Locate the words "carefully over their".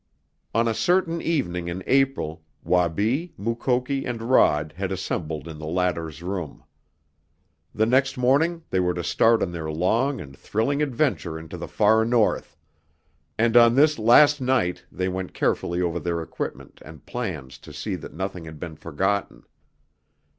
15.35-16.19